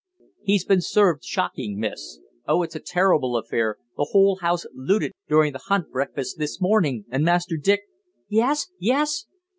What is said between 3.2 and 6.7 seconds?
affair. The whole house looted during the hunt breakfast this,